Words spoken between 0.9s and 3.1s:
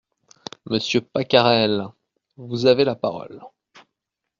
Pacarel… vous avez la